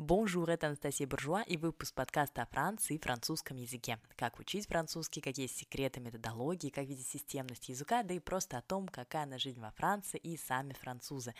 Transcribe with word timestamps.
Bonjour, 0.00 0.48
это 0.48 0.68
Анастасия 0.68 1.06
Буржуа 1.06 1.42
и 1.42 1.58
выпуск 1.58 1.94
подкаста 1.94 2.40
о 2.40 2.46
Франции 2.46 2.94
и 2.94 2.98
французском 2.98 3.58
языке. 3.58 3.98
Как 4.16 4.38
учить 4.38 4.66
французский, 4.66 5.20
какие 5.20 5.46
секреты 5.46 6.00
методологии, 6.00 6.70
как 6.70 6.86
видеть 6.86 7.06
системность 7.06 7.68
языка, 7.68 8.02
да 8.02 8.14
и 8.14 8.18
просто 8.18 8.56
о 8.56 8.62
том, 8.62 8.88
какая 8.88 9.24
она 9.24 9.36
жизнь 9.36 9.60
во 9.60 9.70
Франции 9.72 10.16
и 10.16 10.38
сами 10.38 10.72
французы. 10.72 11.34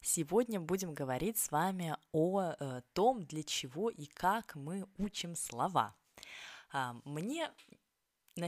Сегодня 0.00 0.58
будем 0.58 0.94
говорить 0.94 1.36
с 1.36 1.50
вами 1.50 1.94
о 2.12 2.54
э, 2.58 2.80
том, 2.94 3.22
для 3.22 3.42
чего 3.42 3.90
и 3.90 4.06
как 4.06 4.54
мы 4.54 4.86
учим 4.96 5.36
слова. 5.36 5.94
А, 6.72 6.96
мне 7.04 7.50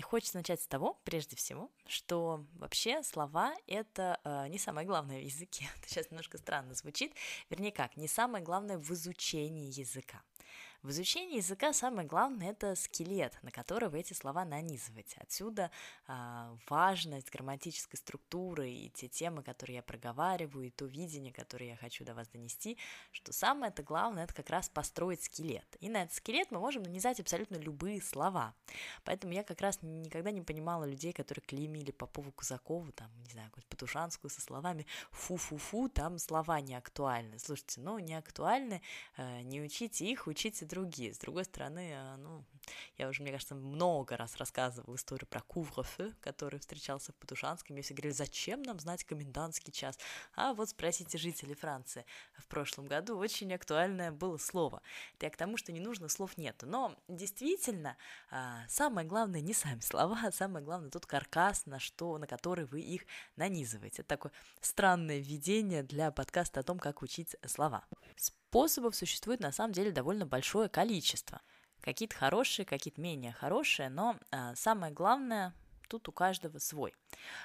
Хочется 0.03 0.37
начать 0.37 0.61
с 0.61 0.67
того, 0.67 1.01
прежде 1.05 1.35
всего, 1.37 1.71
что 1.87 2.45
вообще 2.55 3.03
слова— 3.03 3.55
это 3.67 4.21
э, 4.23 4.49
не 4.49 4.59
самое 4.59 4.87
главное 4.87 5.21
в 5.21 5.25
языке. 5.25 5.67
Это 5.79 5.89
сейчас 5.89 6.11
немножко 6.11 6.37
странно 6.37 6.75
звучит. 6.75 7.15
Вернее 7.49 7.73
как, 7.73 7.97
не 7.97 8.07
самое 8.07 8.45
главное 8.45 8.79
в 8.79 8.91
изучении 8.93 9.73
языка. 9.73 10.23
В 10.85 10.91
изучении 10.91 11.39
языка 11.39 11.73
самое 11.73 12.07
главное– 12.07 12.51
это 12.53 12.77
скелет, 12.77 13.37
на 13.43 13.51
который 13.51 13.89
вы 13.89 13.99
эти 13.99 14.13
слова 14.13 14.45
нанизываете. 14.45 15.17
Отсюда 15.21 15.73
э, 16.07 16.57
важность 16.69 17.33
грамматической 17.33 17.99
структуры 17.99 18.71
и 18.71 18.89
те 18.91 19.09
темы, 19.09 19.43
которые 19.43 19.77
я 19.77 19.83
проговариваю, 19.83 20.69
и 20.69 20.71
то 20.71 20.85
видение, 20.85 21.33
которое 21.33 21.71
я 21.71 21.77
хочу 21.77 22.05
до 22.05 22.15
вас 22.15 22.29
донести, 22.29 22.79
что 23.11 23.33
самое 23.33 23.73
это 23.73 23.83
главное– 23.83 24.23
это 24.25 24.35
как 24.35 24.51
раз 24.51 24.69
построить 24.69 25.25
скелет. 25.25 25.67
И 25.81 25.89
на 25.89 26.05
этот 26.05 26.15
скелет 26.15 26.53
мы 26.53 26.61
можем 26.61 26.85
нанизать 26.85 27.19
абсолютно 27.19 27.57
любые 27.57 28.01
слова. 28.01 28.55
Поэтому 29.03 29.33
я 29.33 29.43
как 29.43 29.61
раз 29.61 29.81
никогда 29.83 30.31
не 30.31 30.43
понимала 30.43 30.85
людей, 30.85 31.13
которые 31.13 31.43
клеймили 31.45 31.91
Попову 31.91 32.31
Кузакову, 32.31 32.93
там, 32.93 33.11
не 33.25 33.31
знаю, 33.31 33.49
какую-то 33.49 33.69
Патушанскую 33.69 34.31
со 34.31 34.41
словами 34.41 34.87
«фу-фу-фу», 35.11 35.89
там 35.89 36.19
слова 36.19 36.61
не 36.61 36.77
актуальны. 36.77 37.41
Слушайте, 37.41 37.81
ну, 37.81 37.99
не 37.99 38.15
актуальны, 38.15 38.81
э, 39.17 39.41
не 39.43 39.61
учите 39.61 40.07
их, 40.07 40.29
учите 40.29 40.68
другие. 40.69 41.13
С 41.13 41.19
другой 41.19 41.45
стороны, 41.45 41.91
э, 41.93 42.17
ну, 42.17 42.45
я 42.97 43.09
уже, 43.09 43.23
мне 43.23 43.33
кажется, 43.33 43.55
много 43.55 44.17
раз 44.17 44.37
рассказывала 44.37 44.95
историю 44.95 45.27
про 45.27 45.41
куврофе, 45.41 46.15
который 46.21 46.61
встречался 46.61 47.13
в 47.13 47.17
Патушанском. 47.17 47.75
Мне 47.75 47.83
все 47.83 47.95
говорили, 47.95 48.13
зачем 48.13 48.63
нам 48.63 48.79
знать 48.79 49.05
комендантский 49.05 49.73
час? 49.73 49.99
А 50.35 50.55
вот 50.55 50.69
спросите 50.69 51.19
жителей 51.19 51.55
Франции. 51.55 52.05
В 52.37 52.47
прошлом 52.47 52.87
году 52.87 53.17
очень 53.17 53.53
актуальное 53.53 54.13
было 54.13 54.37
слово. 54.37 54.83
Это 55.15 55.27
я 55.27 55.31
к 55.31 55.37
тому, 55.37 55.57
что 55.57 55.73
не 55.73 55.81
нужно 55.81 56.09
слов 56.09 56.37
нету. 56.37 56.67
Но 56.67 56.97
действительно, 57.09 57.97
э, 58.31 58.37
самое 58.69 59.07
главное 59.07 59.41
не 59.41 59.55
сами 59.55 59.81
слова, 59.81 60.19
а 60.25 60.33
самое 60.33 60.65
главное 60.65 60.91
тот 60.91 61.07
каркас, 61.07 61.67
на, 61.67 61.79
что, 61.79 62.19
на 62.19 62.27
который 62.27 62.67
вы 62.67 62.81
их 62.81 63.07
нанизываете. 63.37 64.03
Это 64.03 64.09
такое 64.09 64.33
странное 64.61 65.19
введение 65.19 65.83
для 65.83 66.11
подкаста 66.11 66.61
о 66.61 66.63
том, 66.63 66.79
как 66.79 67.03
учить 67.03 67.37
слова. 67.47 67.85
Способов 68.49 68.97
существует 68.97 69.41
на 69.41 69.53
самом 69.53 69.75
деле 69.75 69.93
довольно 69.93 70.25
большое 70.25 70.71
количество. 70.71 71.43
Какие-то 71.83 72.17
хорошие, 72.17 72.65
какие-то 72.65 72.99
менее 72.99 73.33
хорошие, 73.33 73.91
но 73.91 74.17
а, 74.31 74.55
самое 74.55 74.91
главное 74.91 75.55
тут 75.87 76.09
у 76.09 76.13
каждого 76.13 76.59
свой. 76.59 76.95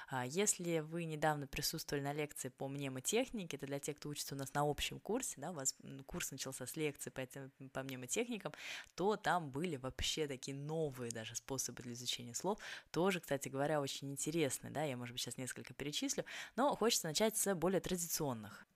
А, 0.08 0.24
если 0.24 0.78
вы 0.78 1.04
недавно 1.04 1.46
присутствовали 1.46 2.02
на 2.02 2.14
лекции 2.14 2.48
по 2.48 2.68
мнемотехнике, 2.68 3.58
это 3.58 3.66
для 3.66 3.80
тех, 3.80 3.98
кто 3.98 4.08
учится 4.08 4.34
у 4.34 4.38
нас 4.38 4.54
на 4.54 4.62
общем 4.62 4.98
курсе, 4.98 5.34
да, 5.36 5.50
у 5.50 5.54
вас 5.54 5.76
курс 6.06 6.30
начался 6.30 6.66
с 6.66 6.74
лекции 6.74 7.10
по, 7.10 7.20
этим, 7.20 7.52
по 7.74 7.82
мнемотехникам, 7.82 8.54
то 8.94 9.16
там 9.16 9.50
были 9.50 9.76
вообще 9.76 10.26
такие 10.26 10.56
новые 10.56 11.10
даже 11.10 11.36
способы 11.36 11.82
для 11.82 11.92
изучения 11.92 12.34
слов, 12.34 12.58
тоже, 12.90 13.20
кстати 13.20 13.50
говоря, 13.50 13.82
очень 13.82 14.10
интересные, 14.10 14.70
да, 14.70 14.84
я, 14.84 14.96
может 14.96 15.12
быть, 15.12 15.20
сейчас 15.20 15.36
несколько 15.36 15.74
перечислю, 15.74 16.24
но 16.56 16.74
хочется 16.74 17.08
начать 17.08 17.36
с 17.36 17.54
более 17.54 17.82
традиционных. 17.82 18.66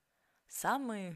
Самый 0.47 1.15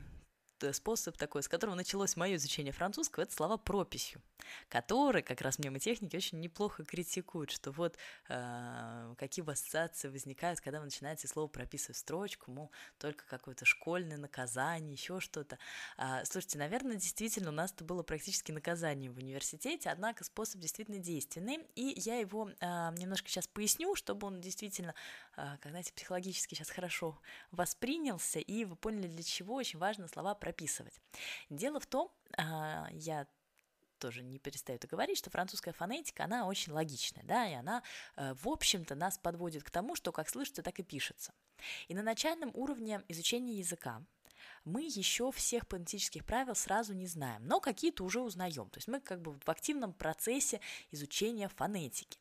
способ 0.72 1.17
такой, 1.17 1.44
с 1.44 1.47
которого 1.47 1.75
началось 1.75 2.16
мое 2.16 2.36
изучение 2.36 2.72
французского, 2.72 3.23
это 3.23 3.33
слова 3.33 3.58
прописью, 3.58 4.22
которые 4.69 5.23
как 5.23 5.42
раз 5.42 5.59
мнемотехники 5.59 6.16
очень 6.16 6.39
неплохо 6.39 6.86
критикуют, 6.86 7.52
что 7.52 7.72
вот 7.72 7.97
э, 8.30 9.16
какие 9.17 9.44
ассоциации 9.50 10.07
возникают, 10.07 10.62
когда 10.62 10.79
вы 10.79 10.85
начинаете 10.85 11.28
слово 11.28 11.47
прописывать 11.47 11.97
в 11.97 12.00
строчку, 12.00 12.52
мол, 12.52 12.72
только 12.97 13.25
какое-то 13.25 13.66
школьное 13.66 14.18
наказание, 14.18 14.94
еще 14.94 15.19
что-то. 15.19 15.57
А, 15.97 16.23
слушайте, 16.25 16.57
наверное, 16.57 16.96
действительно, 16.96 17.50
у 17.50 17.53
нас 17.53 17.73
это 17.73 17.84
было 17.84 18.03
практически 18.03 18.52
наказание 18.52 19.12
в 19.12 19.18
университете, 19.18 19.90
однако 19.90 20.23
способ 20.23 20.62
действительно 20.62 21.00
действенный, 21.00 21.59
и 21.75 21.94
я 21.97 22.18
его 22.18 22.50
э, 22.50 22.56
немножко 22.97 23.28
сейчас 23.28 23.47
поясню, 23.47 23.96
чтобы 23.96 24.28
он 24.28 24.40
действительно, 24.40 24.96
э, 25.35 25.57
как 25.59 25.72
знаете, 25.72 25.91
психологически 25.94 26.56
сейчас 26.56 26.69
хорошо 26.69 27.19
воспринялся, 27.52 28.40
и 28.40 28.66
вы 28.66 28.75
поняли, 28.75 29.07
для 29.07 29.23
чего 29.23 29.56
очень 29.56 29.79
важно 29.79 30.07
слова 30.07 30.35
прописывать 30.35 30.53
прописывать. 30.53 31.02
Дело 31.50 31.80
в 31.80 31.86
том, 31.88 32.12
а, 32.38 32.88
я 32.91 33.28
тоже 33.97 34.22
не 34.22 34.38
перестаю 34.38 34.75
это 34.75 34.88
говорить, 34.88 35.18
что 35.18 35.30
французская 35.30 35.72
фонетика, 35.72 36.25
она 36.25 36.46
очень 36.46 36.74
логичная, 36.74 37.24
да, 37.24 37.50
и 37.50 37.53
она, 37.53 37.81
э, 38.18 38.34
в 38.34 38.50
общем-то, 38.50 38.96
нас 38.96 39.18
подводит 39.18 39.64
к 39.64 39.69
тому, 39.69 39.96
что 39.96 40.12
как 40.12 40.30
слышится, 40.30 40.62
так 40.62 40.78
и 40.80 40.84
пишется. 40.84 41.34
И 41.88 41.96
на 41.96 42.03
начальном 42.03 42.52
уровне 42.53 43.02
изучения 43.08 43.53
языка 43.53 44.03
мы 44.66 44.81
еще 44.81 45.31
всех 45.31 45.64
фонетических 45.69 46.25
правил 46.25 46.53
сразу 46.53 46.94
не 46.94 47.08
знаем, 47.08 47.47
но 47.47 47.62
какие-то 47.62 48.03
уже 48.03 48.20
узнаем. 48.20 48.70
То 48.70 48.78
есть 48.78 48.90
мы 48.90 49.00
как 49.00 49.22
бы 49.22 49.40
в 49.40 49.50
активном 49.50 49.94
процессе 49.94 50.59
изучения 50.91 51.47
фонетики. 51.47 52.20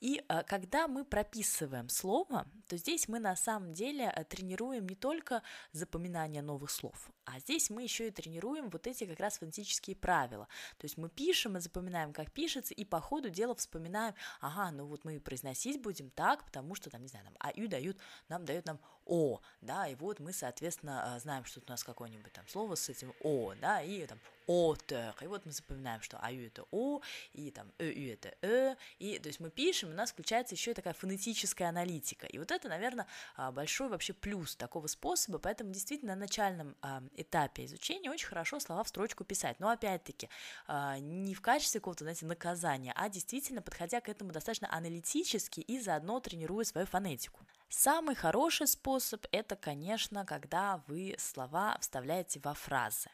И 0.00 0.22
э, 0.28 0.42
когда 0.44 0.88
мы 0.88 1.04
прописываем 1.04 1.88
слово, 1.88 2.46
то 2.68 2.76
здесь 2.76 3.08
мы 3.08 3.18
на 3.18 3.36
самом 3.36 3.72
деле 3.72 4.12
э, 4.14 4.24
тренируем 4.24 4.86
не 4.86 4.94
только 4.94 5.42
запоминание 5.72 6.42
новых 6.42 6.70
слов, 6.70 7.10
а 7.24 7.38
здесь 7.40 7.70
мы 7.70 7.82
еще 7.82 8.08
и 8.08 8.10
тренируем 8.10 8.70
вот 8.70 8.86
эти 8.86 9.04
как 9.04 9.20
раз 9.20 9.38
фонетические 9.38 9.96
правила. 9.96 10.48
То 10.78 10.84
есть 10.84 10.96
мы 10.96 11.08
пишем 11.08 11.56
и 11.56 11.60
запоминаем, 11.60 12.12
как 12.12 12.32
пишется, 12.32 12.74
и 12.74 12.84
по 12.84 13.00
ходу 13.00 13.30
дела 13.30 13.54
вспоминаем, 13.54 14.14
ага, 14.40 14.70
ну 14.70 14.86
вот 14.86 15.04
мы 15.04 15.20
произносить 15.20 15.80
будем 15.80 16.10
так, 16.10 16.44
потому 16.44 16.74
что 16.74 16.90
там, 16.90 17.02
не 17.02 17.08
знаю, 17.08 17.24
нам 17.24 17.34
аю 17.40 17.68
дают, 17.68 17.98
нам 18.28 18.44
дают 18.44 18.66
нам 18.66 18.78
о, 19.06 19.40
да, 19.60 19.86
и 19.86 19.94
вот 19.94 20.18
мы, 20.20 20.32
соответственно, 20.32 21.14
э, 21.16 21.20
знаем, 21.20 21.44
что 21.44 21.60
у 21.60 21.70
нас 21.70 21.84
какое-нибудь 21.84 22.32
там 22.32 22.46
слово 22.48 22.74
с 22.74 22.88
этим 22.88 23.12
о, 23.22 23.54
да, 23.60 23.82
и 23.82 24.06
там 24.06 24.18
auteur, 24.46 25.14
и 25.22 25.26
вот 25.26 25.46
мы 25.46 25.52
запоминаем, 25.52 26.02
что 26.02 26.18
аю 26.22 26.46
это 26.46 26.64
о, 26.70 27.00
и 27.32 27.50
там 27.50 27.72
эю 27.78 28.12
это 28.12 28.34
э, 28.42 28.76
и 28.98 29.18
то 29.18 29.28
есть 29.28 29.40
мы 29.40 29.50
пишем, 29.50 29.90
у 29.90 29.94
нас 29.94 30.12
включается 30.12 30.54
еще 30.54 30.74
такая 30.74 30.94
фонетическая 30.94 31.68
аналитика, 31.68 32.26
и 32.26 32.38
вот 32.38 32.50
это, 32.50 32.68
наверное, 32.68 33.06
а, 33.36 33.52
большой 33.52 33.88
вообще 33.88 34.12
плюс 34.12 34.56
такого 34.56 34.86
способа, 34.86 35.38
поэтому 35.38 35.70
действительно 35.70 36.14
на 36.14 36.20
начальном 36.20 36.76
а, 36.80 37.02
этапе 37.16 37.64
изучения 37.64 38.10
очень 38.10 38.26
хорошо 38.26 38.60
слова 38.60 38.84
в 38.84 38.88
строчку 38.88 39.24
писать, 39.24 39.60
но 39.60 39.68
опять-таки 39.70 40.28
а, 40.66 40.98
не 40.98 41.34
в 41.34 41.40
качестве 41.40 41.80
какого-то, 41.80 42.04
знаете, 42.04 42.26
наказания, 42.26 42.92
а 42.96 43.08
действительно 43.08 43.62
подходя 43.62 44.00
к 44.00 44.08
этому 44.08 44.32
достаточно 44.32 44.72
аналитически 44.72 45.60
и 45.60 45.80
заодно 45.80 46.20
тренируя 46.20 46.64
свою 46.64 46.86
фонетику. 46.86 47.40
Самый 47.68 48.14
хороший 48.14 48.68
способ– 48.68 49.26
это, 49.32 49.56
конечно, 49.56 50.24
когда 50.24 50.82
вы 50.86 51.16
слова 51.18 51.76
вставляете 51.80 52.40
во 52.40 52.54
фразы. 52.54 53.10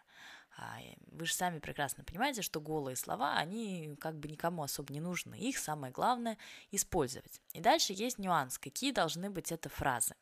Вы 1.06 1.26
же 1.26 1.34
сами 1.34 1.58
прекрасно 1.58 2.04
понимаете, 2.04 2.42
что 2.42 2.60
голые 2.60 2.96
слова, 2.96 3.36
они 3.36 3.96
как 4.00 4.18
бы 4.18 4.28
никому 4.28 4.62
особо 4.62 4.92
не 4.92 5.00
нужны. 5.00 5.38
Их 5.38 5.58
самое 5.58 5.92
главное 5.92 6.38
использовать. 6.70 7.40
И 7.52 7.60
дальше 7.60 7.92
есть 7.92 8.18
нюанс, 8.18 8.58
какие 8.58 8.92
должны 8.92 9.28
быть 9.28 9.52
это 9.52 9.68
фразы. 9.68 10.14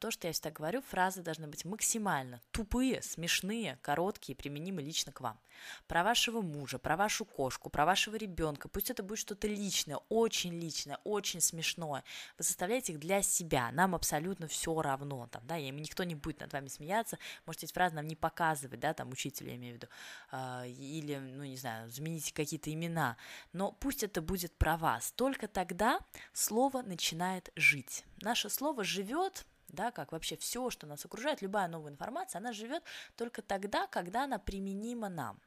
То, 0.00 0.10
что 0.10 0.26
я 0.26 0.32
всегда 0.32 0.50
говорю, 0.50 0.82
фразы 0.82 1.22
должны 1.22 1.46
быть 1.46 1.64
максимально 1.64 2.40
тупые, 2.50 3.00
смешные, 3.00 3.78
короткие, 3.80 4.34
применимы 4.34 4.82
лично 4.82 5.12
к 5.12 5.20
вам. 5.20 5.38
Про 5.86 6.02
вашего 6.02 6.40
мужа, 6.40 6.78
про 6.78 6.96
вашу 6.96 7.24
кошку, 7.24 7.70
про 7.70 7.84
вашего 7.84 8.16
ребенка. 8.16 8.68
Пусть 8.68 8.90
это 8.90 9.02
будет 9.04 9.18
что-то 9.20 9.46
личное, 9.46 9.98
очень 10.08 10.58
личное, 10.58 10.98
очень 11.04 11.40
смешное. 11.40 12.02
Вы 12.38 12.44
составляете 12.44 12.92
их 12.92 12.98
для 12.98 13.22
себя. 13.22 13.70
Нам 13.72 13.94
абсолютно 13.94 14.48
все 14.48 14.80
равно. 14.82 15.28
Там, 15.28 15.46
да, 15.46 15.56
и 15.58 15.70
никто 15.70 16.02
не 16.02 16.16
будет 16.16 16.40
над 16.40 16.52
вами 16.52 16.68
смеяться. 16.68 17.18
Можете 17.46 17.66
эти 17.66 17.72
фразы 17.72 17.94
нам 17.94 18.06
не 18.06 18.16
показывать, 18.16 18.80
да, 18.80 18.94
там, 18.94 19.10
учителю, 19.10 19.50
я 19.50 19.56
имею 19.56 19.74
в 19.74 19.76
виду. 19.76 19.88
Э, 20.32 20.68
или, 20.68 21.16
ну, 21.16 21.44
не 21.44 21.56
знаю, 21.56 21.90
замените 21.90 22.34
какие-то 22.34 22.72
имена. 22.72 23.16
Но 23.52 23.72
пусть 23.72 24.02
это 24.02 24.22
будет 24.22 24.56
про 24.56 24.76
вас. 24.76 25.12
Только 25.12 25.46
тогда 25.46 26.00
слово 26.32 26.82
начинает 26.82 27.50
жить. 27.54 28.04
Наше 28.20 28.50
слово 28.50 28.82
живет 28.82 29.46
да, 29.68 29.90
как 29.90 30.12
вообще 30.12 30.36
все, 30.36 30.70
что 30.70 30.86
нас 30.86 31.04
окружает, 31.04 31.42
любая 31.42 31.68
новая 31.68 31.92
информация, 31.92 32.38
она 32.38 32.52
живет 32.52 32.82
только 33.16 33.42
тогда, 33.42 33.86
когда 33.86 34.24
она 34.24 34.38
применима 34.38 35.08
нам. 35.08 35.38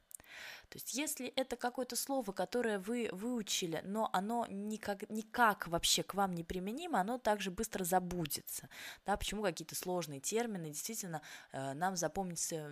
То 0.71 0.77
есть 0.77 0.94
если 0.94 1.27
это 1.27 1.57
какое-то 1.57 1.97
слово, 1.97 2.31
которое 2.31 2.79
вы 2.79 3.09
выучили, 3.12 3.81
но 3.83 4.09
оно 4.13 4.47
никак, 4.50 5.09
никак 5.09 5.68
вообще 5.68 6.01
к 6.01 6.13
вам 6.13 6.31
не 6.31 6.45
применимо, 6.45 7.01
оно 7.01 7.18
также 7.18 7.51
быстро 7.51 7.83
забудется. 7.83 8.69
Да, 9.06 9.18
почему 9.18 9.44
какие-то 9.44 9.75
сложные 9.75 10.21
термины 10.21 10.69
действительно 10.69 11.21
э, 11.51 11.73
нам 11.73 11.97
запомнится 11.97 12.71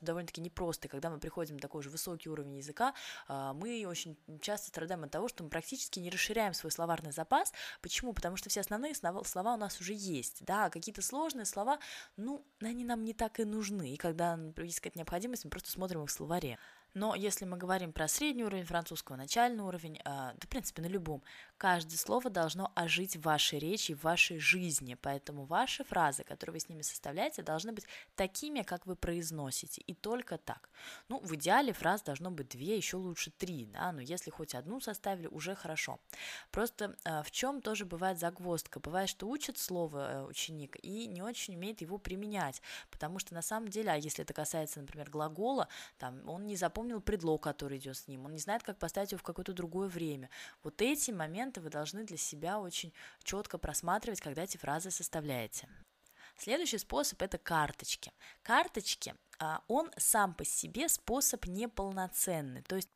довольно-таки 0.00 0.40
непросто. 0.40 0.88
Когда 0.88 1.10
мы 1.10 1.20
приходим 1.20 1.54
на 1.54 1.60
такой 1.60 1.84
же 1.84 1.90
высокий 1.90 2.28
уровень 2.28 2.56
языка, 2.56 2.92
э, 3.28 3.52
мы 3.54 3.86
очень 3.86 4.18
часто 4.40 4.66
страдаем 4.66 5.04
от 5.04 5.12
того, 5.12 5.28
что 5.28 5.44
мы 5.44 5.48
практически 5.50 6.00
не 6.00 6.10
расширяем 6.10 6.54
свой 6.54 6.72
словарный 6.72 7.12
запас. 7.12 7.52
Почему? 7.82 8.14
Потому 8.14 8.36
что 8.36 8.50
все 8.50 8.62
основные 8.62 8.96
слова, 8.96 9.54
у 9.54 9.56
нас 9.56 9.80
уже 9.80 9.94
есть. 9.94 10.44
Да, 10.44 10.64
а 10.64 10.70
какие-то 10.70 11.02
сложные 11.02 11.44
слова, 11.44 11.78
ну, 12.16 12.44
они 12.60 12.84
нам 12.84 13.04
не 13.04 13.14
так 13.14 13.38
и 13.38 13.44
нужны. 13.44 13.94
И 13.94 13.96
когда 13.96 14.36
есть 14.56 14.80
какая-то 14.80 14.98
необходимость, 14.98 15.44
мы 15.44 15.50
просто 15.50 15.70
смотрим 15.70 16.02
их 16.02 16.10
в 16.10 16.12
словаре. 16.12 16.58
Но 16.94 17.14
мы 17.44 17.56
говорим 17.56 17.92
про 17.92 18.08
средний 18.08 18.44
уровень 18.44 18.64
французского, 18.64 19.16
начальный 19.16 19.62
уровень, 19.62 19.96
э, 19.96 20.02
да, 20.04 20.34
в 20.40 20.48
принципе, 20.48 20.82
на 20.82 20.86
любом, 20.86 21.22
каждое 21.56 21.96
слово 21.96 22.30
должно 22.30 22.72
ожить 22.74 23.16
в 23.16 23.22
вашей 23.22 23.58
речи, 23.58 23.94
в 23.94 24.02
вашей 24.04 24.38
жизни. 24.38 24.96
Поэтому 25.00 25.44
ваши 25.44 25.84
фразы, 25.84 26.24
которые 26.24 26.54
вы 26.54 26.60
с 26.60 26.68
ними 26.68 26.82
составляете, 26.82 27.42
должны 27.42 27.72
быть 27.72 27.86
такими, 28.16 28.62
как 28.62 28.86
вы 28.86 28.96
произносите, 28.96 29.82
и 29.82 29.94
только 29.94 30.38
так. 30.38 30.70
Ну, 31.08 31.20
в 31.20 31.34
идеале 31.34 31.72
фраз 31.72 32.02
должно 32.02 32.30
быть 32.30 32.48
две, 32.48 32.76
еще 32.76 32.96
лучше 32.96 33.30
три, 33.30 33.66
да, 33.66 33.92
но 33.92 34.00
если 34.00 34.30
хоть 34.30 34.54
одну 34.54 34.80
составили, 34.80 35.26
уже 35.26 35.54
хорошо. 35.54 36.00
Просто 36.50 36.96
э, 37.04 37.22
в 37.22 37.30
чем 37.30 37.60
тоже 37.60 37.84
бывает 37.84 38.18
загвоздка? 38.18 38.80
Бывает, 38.80 39.08
что 39.08 39.28
учит 39.28 39.58
слово 39.58 40.10
э, 40.10 40.24
ученик 40.24 40.76
и 40.82 41.06
не 41.06 41.22
очень 41.22 41.56
умеет 41.56 41.80
его 41.80 41.98
применять, 41.98 42.62
потому 42.90 43.18
что 43.18 43.34
на 43.34 43.42
самом 43.42 43.68
деле, 43.68 43.90
а 43.90 43.96
если 43.96 44.24
это 44.24 44.32
касается, 44.32 44.80
например, 44.80 45.10
глагола, 45.10 45.68
там, 45.98 46.28
он 46.28 46.46
не 46.46 46.56
запомнил 46.56 46.88
запомнил 46.88 47.00
предлог, 47.18 47.42
который 47.42 47.78
идет 47.78 47.96
с 47.96 48.06
ним, 48.06 48.26
он 48.26 48.32
не 48.32 48.38
знает, 48.38 48.62
как 48.62 48.78
поставить 48.78 49.10
его 49.10 49.18
в 49.18 49.22
какое-то 49.22 49.52
другое 49.52 49.88
время. 49.88 50.30
Вот 50.62 50.80
эти 50.80 51.10
моменты 51.10 51.60
вы 51.60 51.68
должны 51.68 52.04
для 52.04 52.16
себя 52.16 52.60
очень 52.60 52.92
четко 53.24 53.58
просматривать, 53.58 54.20
когда 54.20 54.44
эти 54.44 54.56
фразы 54.56 54.90
составляете. 54.90 55.68
Следующий 56.36 56.78
способ– 56.78 57.20
это 57.22 57.36
карточки. 57.36 58.12
Карточки, 58.42 59.14
а, 59.40 59.62
он 59.66 59.90
сам 59.96 60.34
по 60.34 60.44
себе 60.44 60.88
способ 60.88 61.46
неполноценный, 61.46 62.62
то 62.62 62.76
есть 62.76 62.88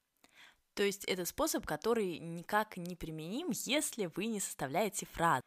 то 0.74 0.82
есть 0.82 1.04
это 1.04 1.26
способ, 1.26 1.66
который 1.66 2.19
никак 2.19 2.78
не 2.78 2.96
применим, 2.96 3.50
если 3.50 4.06
вы 4.06 4.24
не 4.24 4.40
составляете 4.40 5.04
фразы 5.04 5.42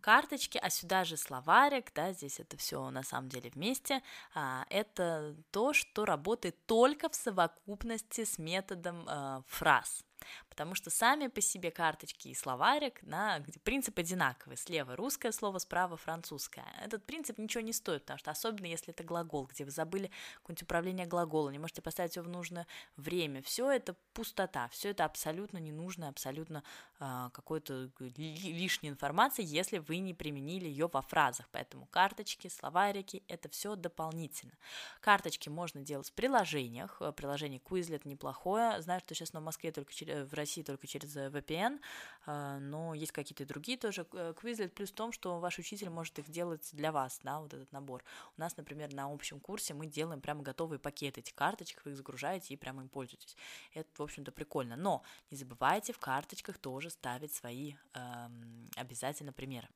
карточки, 0.00 0.58
а 0.58 0.70
сюда 0.70 1.04
же 1.04 1.16
словарик, 1.16 1.92
да, 1.94 2.12
здесь 2.12 2.40
это 2.40 2.56
все 2.56 2.90
на 2.90 3.02
самом 3.02 3.28
деле 3.28 3.50
вместе, 3.50 4.02
а, 4.34 4.64
это 4.70 5.36
то, 5.50 5.72
что 5.72 6.04
работает 6.04 6.56
только 6.66 7.08
в 7.08 7.14
совокупности 7.14 8.24
с 8.24 8.38
методом 8.38 9.04
а, 9.06 9.42
фраз 9.46 10.04
потому 10.48 10.74
что 10.74 10.90
сами 10.90 11.28
по 11.28 11.40
себе 11.40 11.70
карточки 11.70 12.28
и 12.28 12.34
словарик, 12.34 13.02
на, 13.02 13.44
принцип 13.64 13.98
одинаковый, 13.98 14.56
слева 14.56 14.96
русское 14.96 15.32
слово, 15.32 15.58
справа 15.58 15.96
французское. 15.96 16.66
Этот 16.82 17.04
принцип 17.04 17.38
ничего 17.38 17.62
не 17.62 17.72
стоит, 17.72 18.02
потому 18.02 18.18
что 18.18 18.30
особенно 18.30 18.66
если 18.66 18.92
это 18.92 19.04
глагол, 19.04 19.46
где 19.46 19.64
вы 19.64 19.70
забыли 19.70 20.10
какое-нибудь 20.36 20.62
управление 20.62 21.06
глагола, 21.06 21.50
не 21.50 21.58
можете 21.58 21.82
поставить 21.82 22.16
его 22.16 22.26
в 22.26 22.28
нужное 22.28 22.66
время, 22.96 23.42
все 23.42 23.70
это 23.70 23.94
пустота, 24.12 24.68
все 24.68 24.90
это 24.90 25.04
абсолютно 25.04 25.58
ненужная, 25.58 26.08
абсолютно 26.08 26.62
э, 27.00 27.30
какой-то 27.32 27.90
лишней 28.16 28.90
информации, 28.90 29.44
если 29.44 29.78
вы 29.78 29.98
не 29.98 30.14
применили 30.14 30.66
ее 30.66 30.88
во 30.92 31.02
фразах, 31.02 31.48
поэтому 31.52 31.86
карточки, 31.86 32.48
словарики, 32.48 33.22
это 33.28 33.48
все 33.48 33.76
дополнительно. 33.76 34.54
Карточки 35.00 35.48
можно 35.48 35.82
делать 35.82 36.08
в 36.08 36.12
приложениях, 36.12 37.00
приложение 37.16 37.60
Quizlet 37.60 38.02
неплохое, 38.04 38.80
знаю, 38.82 39.00
что 39.00 39.14
сейчас 39.14 39.32
на 39.32 39.40
Москве 39.40 39.72
только 39.72 39.92
через 39.92 40.07
в 40.08 40.34
России 40.34 40.62
только 40.62 40.86
через 40.86 41.16
э, 41.16 41.28
VPN, 41.28 41.80
а, 42.26 42.58
но 42.58 42.94
есть 42.94 43.12
какие-то 43.12 43.46
другие 43.46 43.78
тоже 43.78 44.06
э, 44.12 44.34
Quizlet, 44.36 44.68
плюс 44.68 44.90
в 44.90 44.94
том, 44.94 45.12
что 45.12 45.38
ваш 45.38 45.58
учитель 45.58 45.90
может 45.90 46.18
их 46.18 46.28
делать 46.28 46.68
для 46.72 46.92
вас, 46.92 47.20
да, 47.22 47.40
вот 47.40 47.54
этот 47.54 47.72
набор. 47.72 48.04
У 48.36 48.40
нас, 48.40 48.56
например, 48.56 48.92
на 48.92 49.12
общем 49.12 49.40
курсе 49.40 49.74
мы 49.74 49.86
делаем 49.86 50.20
прямо 50.20 50.42
готовые 50.42 50.78
пакеты 50.78 51.20
этих 51.20 51.34
карточек, 51.34 51.82
вы 51.84 51.92
их 51.92 51.96
загружаете 51.96 52.54
и 52.54 52.56
прямо 52.56 52.82
им 52.82 52.88
пользуетесь. 52.88 53.36
Это, 53.72 53.88
в 53.96 54.02
общем-то, 54.02 54.32
прикольно. 54.32 54.76
Но 54.76 55.02
не 55.30 55.36
забывайте 55.36 55.92
в 55.92 55.98
карточках 55.98 56.58
тоже 56.58 56.90
ставить 56.90 57.32
свои 57.32 57.74
эм, 57.94 58.70
обязательно 58.76 59.32
примеры. 59.32 59.68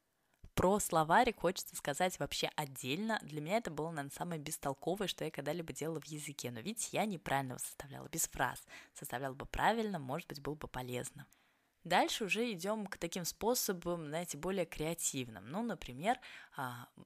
Про 0.55 0.79
словарик 0.81 1.41
хочется 1.41 1.75
сказать 1.77 2.19
вообще 2.19 2.51
отдельно. 2.57 3.19
Для 3.23 3.41
меня 3.41 3.57
это 3.57 3.71
было, 3.71 3.89
наверное, 3.91 4.15
самое 4.15 4.41
бестолковое, 4.41 5.09
что 5.09 5.25
я 5.25 5.31
когда-либо 5.31 5.73
делала 5.73 6.01
в 6.01 6.07
языке. 6.07 6.51
Но 6.51 6.61
видите, 6.61 6.91
я 6.93 7.07
неправильно 7.07 7.53
его 7.53 7.59
составляла, 7.59 8.09
без 8.09 8.29
фраз. 8.29 8.63
Составляла 8.93 9.35
бы 9.35 9.47
правильно, 9.47 9.99
может 9.99 10.29
быть, 10.29 10.43
было 10.43 10.55
бы 10.55 10.69
полезно. 10.69 11.27
Дальше 11.85 12.25
уже 12.25 12.53
идем 12.53 12.87
к 12.87 12.97
таким 12.97 13.25
способам, 13.25 14.07
знаете, 14.07 14.39
более 14.39 14.67
креативным. 14.67 15.49
Ну, 15.51 15.63
например, 15.63 16.21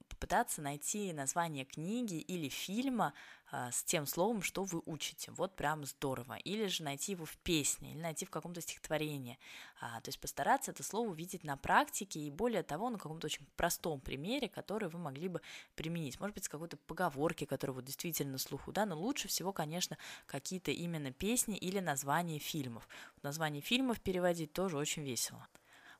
попытаться 0.08 0.60
найти 0.60 1.12
название 1.12 1.64
книги 1.64 2.18
или 2.18 2.48
фильма, 2.48 3.14
а, 3.52 3.70
с 3.70 3.84
тем 3.84 4.06
словом, 4.06 4.42
что 4.42 4.64
вы 4.64 4.82
учите. 4.86 5.30
Вот 5.30 5.54
прям 5.54 5.84
здорово. 5.84 6.34
Или 6.34 6.66
же 6.66 6.82
найти 6.82 7.12
его 7.12 7.24
в 7.24 7.36
песне, 7.38 7.92
или 7.92 8.00
найти 8.00 8.26
в 8.26 8.30
каком-то 8.30 8.60
стихотворении. 8.60 9.38
А, 9.80 10.00
то 10.00 10.08
есть 10.08 10.20
постараться 10.20 10.72
это 10.72 10.82
слово 10.82 11.10
увидеть 11.10 11.44
на 11.44 11.56
практике 11.56 12.18
и 12.18 12.30
более 12.30 12.64
того 12.64 12.90
на 12.90 12.98
каком-то 12.98 13.26
очень 13.26 13.46
простом 13.56 14.00
примере, 14.00 14.48
который 14.48 14.88
вы 14.88 14.98
могли 14.98 15.28
бы 15.28 15.40
применить. 15.76 16.18
Может 16.18 16.34
быть, 16.34 16.44
с 16.44 16.48
какой-то 16.48 16.76
поговорки, 16.76 17.44
которая 17.44 17.76
вот 17.76 17.84
действительно 17.84 18.32
на 18.32 18.38
слуху, 18.38 18.72
да, 18.72 18.84
но 18.84 18.98
лучше 18.98 19.28
всего, 19.28 19.52
конечно, 19.52 19.96
какие-то 20.26 20.72
именно 20.72 21.12
песни 21.12 21.56
или 21.56 21.78
названия 21.78 22.40
фильмов. 22.40 22.88
Название 23.22 23.62
фильмов 23.62 24.00
переводить 24.00 24.52
тоже 24.52 24.76
очень 24.76 25.04
весело 25.04 25.46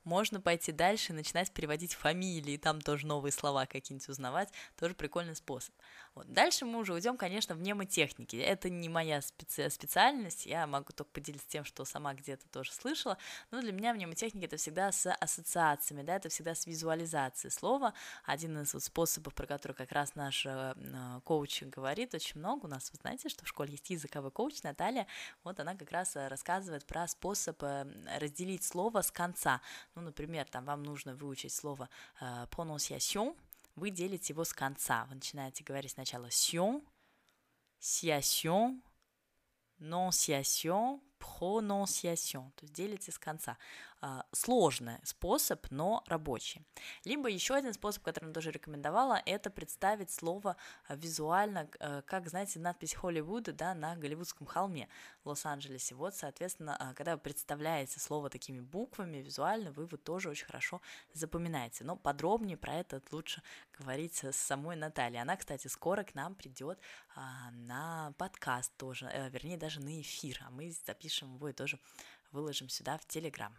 можно 0.06 0.41
пойти 0.41 0.73
дальше 0.73 1.12
и 1.12 1.17
начинать 1.17 1.53
переводить 1.53 1.94
фамилии, 1.94 2.56
там 2.56 2.81
тоже 2.81 3.06
новые 3.06 3.32
слова 3.32 3.67
какие-нибудь 3.67 4.08
узнавать, 4.08 4.49
тоже 4.76 4.94
прикольный 4.94 5.37
способ. 5.37 5.75
Вот. 6.14 6.32
Дальше 6.32 6.64
мы 6.64 6.79
уже 6.79 6.94
уйдем, 6.94 7.17
конечно, 7.17 7.55
в 7.55 7.58
мнемотехники. 7.58 8.37
Это 8.37 8.70
не 8.70 8.88
моя 8.88 9.19
специ- 9.19 9.69
специальность, 9.69 10.47
я 10.47 10.67
могу 10.67 10.93
только 10.94 11.11
поделиться 11.11 11.49
тем, 11.49 11.64
что 11.64 11.85
сама 11.85 12.14
где-то 12.14 12.49
тоже 12.49 12.73
слышала, 12.73 13.19
но 13.50 13.61
для 13.61 13.73
меня 13.73 13.93
мнемотехника 13.93 14.47
это 14.47 14.56
всегда 14.56 14.93
с 14.93 15.12
ассоциациями, 15.12 16.03
да, 16.03 16.17
это 16.17 16.29
всегда 16.29 16.55
с 16.55 16.67
визуализацией 16.67 17.50
слова. 17.50 17.93
Один 18.25 18.59
из 18.62 18.73
вот 18.73 18.85
способов, 18.85 19.35
про 19.35 19.47
который 19.47 19.73
как 19.73 19.93
раз 19.93 20.14
наш 20.14 20.47
э, 20.47 20.75
коуч 21.25 21.62
говорит 21.64 22.14
очень 22.14 22.38
много, 22.38 22.67
у 22.67 22.69
нас, 22.69 22.91
вы 22.93 22.99
знаете, 23.00 23.29
что 23.29 23.44
в 23.44 23.49
школе 23.49 23.73
есть 23.73 23.91
языковой 23.91 24.31
коуч 24.31 24.62
Наталья, 24.62 25.06
вот 25.43 25.59
она 25.61 25.75
как 25.75 25.91
раз 25.91 26.17
э, 26.17 26.29
рассказывает 26.29 26.87
про 26.87 27.09
способ 27.09 27.62
э, 27.62 27.87
разделить 28.19 28.64
слово 28.64 29.02
с 29.02 29.11
конца. 29.11 29.61
Ну, 29.97 30.03
например, 30.03 30.47
там 30.47 30.65
вам 30.67 30.83
нужно 30.83 31.15
выучить 31.15 31.53
слово 31.53 31.89
э, 32.21 32.47
вы 33.77 33.91
делите 33.91 34.33
его 34.33 34.45
с 34.45 34.53
конца. 34.53 35.07
Вы 35.07 35.17
начинаете 35.17 35.65
говорить 35.65 35.93
сначала 35.93 36.27
sion, 36.27 36.83
siation, 37.81 38.81
nonciation, 39.79 41.01
prononciation, 41.19 42.53
то 42.53 42.63
есть 42.63 42.75
делите 42.75 43.11
с 43.11 43.19
конца. 43.19 43.59
А, 44.03 44.27
сложный 44.33 44.99
способ, 45.05 45.67
но 45.71 46.05
рабочий. 46.07 46.63
Либо 47.05 47.31
еще 47.31 47.55
один 47.55 47.73
способ, 47.73 48.03
который 48.03 48.27
я 48.27 48.33
тоже 48.33 48.51
рекомендовала, 48.51 49.23
это 49.25 49.49
представить 49.49 50.11
слово 50.11 50.57
а, 50.87 50.97
визуально, 50.97 51.69
а, 51.81 52.03
как, 52.03 52.29
знаете, 52.29 52.59
надпись 52.59 52.93
Холливуда, 52.93 53.53
да, 53.55 53.75
на 53.75 53.97
Голливудском 53.97 54.47
холме 54.47 54.89
в 55.25 55.29
Лос-Анджелесе. 55.31 55.95
Вот, 55.95 56.15
соответственно, 56.15 56.93
когда 56.95 57.15
вы 57.17 57.23
представляете 57.23 57.99
слово 57.99 58.29
такими 58.29 58.61
буквами 58.61 59.17
визуально, 59.17 59.73
вы 59.73 59.85
его 59.85 59.97
тоже 59.97 60.29
очень 60.29 60.47
хорошо 60.47 60.83
запоминаете. 61.15 61.85
Но 61.85 61.97
подробнее 61.97 62.59
про 62.59 62.75
это 62.75 63.00
лучше 63.11 63.43
говорить 63.79 64.23
с 64.23 64.37
самой 64.37 64.76
Натальей. 64.76 65.23
Она, 65.23 65.37
кстати, 65.37 65.69
скоро 65.69 66.05
к 66.05 66.15
нам 66.15 66.35
придет 66.35 66.79
на 67.53 68.12
подкаст 68.19 68.76
тоже, 68.76 69.07
э, 69.07 69.31
вернее, 69.31 69.57
даже 69.57 69.81
на 69.81 70.00
эфир, 70.00 70.43
а 70.47 70.50
мы 70.50 70.71
запишем 70.71 71.35
его 71.37 71.49
и 71.49 71.53
тоже 71.55 71.81
выложим 72.31 72.69
сюда 72.69 72.99
в 72.99 73.07
Телеграм. 73.07 73.57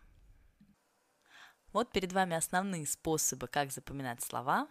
Вот 1.78 1.92
перед 1.92 2.12
вами 2.12 2.36
основные 2.36 2.88
способы, 2.88 3.46
как 3.46 3.72
запоминать 3.72 4.24
слова. 4.24 4.68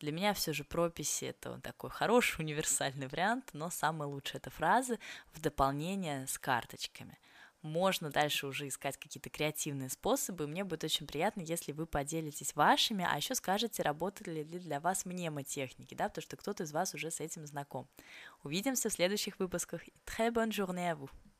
Для 0.00 0.12
меня 0.12 0.34
все 0.34 0.52
же 0.52 0.64
прописи 0.64 1.24
это 1.24 1.58
такой 1.62 1.88
хороший 1.88 2.42
универсальный 2.42 3.08
вариант, 3.08 3.48
но 3.54 3.70
самый 3.70 4.06
лучший 4.06 4.36
это 4.36 4.50
фразы 4.50 4.98
в 5.32 5.40
дополнение 5.40 6.26
с 6.26 6.38
карточками. 6.38 7.18
Можно 7.62 8.10
дальше 8.10 8.46
уже 8.46 8.68
искать 8.68 8.98
какие-то 8.98 9.30
креативные 9.30 9.88
способы. 9.88 10.46
Мне 10.46 10.64
будет 10.64 10.84
очень 10.84 11.06
приятно, 11.06 11.40
если 11.40 11.72
вы 11.72 11.86
поделитесь 11.86 12.54
вашими, 12.54 13.06
а 13.10 13.16
еще 13.16 13.34
скажете, 13.34 13.82
работали 13.82 14.42
ли 14.42 14.58
для 14.58 14.78
вас 14.78 15.06
мнемотехники, 15.06 15.94
да, 15.94 16.10
потому 16.10 16.22
что 16.22 16.36
кто-то 16.36 16.64
из 16.64 16.72
вас 16.72 16.92
уже 16.92 17.10
с 17.10 17.20
этим 17.20 17.46
знаком. 17.46 17.88
Увидимся 18.42 18.90
в 18.90 18.92
следующих 18.92 19.38
выпусках. 19.38 19.80
Très 20.04 20.30
bonne 20.30 20.50
journée 20.50 20.90
à 20.90 20.94
vous! 20.98 21.31